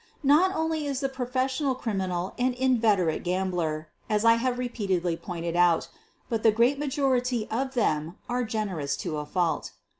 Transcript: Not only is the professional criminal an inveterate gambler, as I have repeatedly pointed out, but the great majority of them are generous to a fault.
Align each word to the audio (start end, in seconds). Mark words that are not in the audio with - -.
Not 0.23 0.51
only 0.55 0.87
is 0.87 0.99
the 0.99 1.09
professional 1.09 1.75
criminal 1.75 2.33
an 2.39 2.55
inveterate 2.55 3.23
gambler, 3.23 3.89
as 4.09 4.25
I 4.25 4.33
have 4.33 4.57
repeatedly 4.57 5.15
pointed 5.15 5.55
out, 5.55 5.89
but 6.27 6.41
the 6.41 6.51
great 6.51 6.79
majority 6.79 7.47
of 7.51 7.75
them 7.75 8.17
are 8.27 8.43
generous 8.43 8.97
to 9.05 9.19
a 9.19 9.27
fault. 9.27 9.73